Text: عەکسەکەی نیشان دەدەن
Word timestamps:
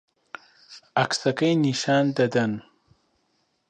عەکسەکەی 0.99 1.55
نیشان 1.63 2.05
دەدەن 2.17 2.51